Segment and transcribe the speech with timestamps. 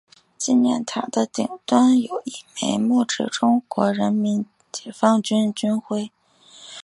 [0.35, 6.11] 纪念塔的顶端有一枚木质中国人民解放军军徽。